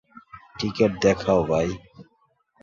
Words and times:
Ticket 0.59 0.91
দেখাও 1.03 1.41
ভাই। 1.43 1.67